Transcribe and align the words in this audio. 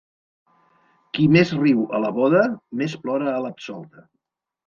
Qui 1.17 1.25
més 1.33 1.51
riu 1.59 1.83
a 1.97 2.01
la 2.05 2.09
boda, 2.17 2.41
més 2.81 2.97
plora 3.05 3.27
a 3.35 3.43
l'absolta. 3.47 4.07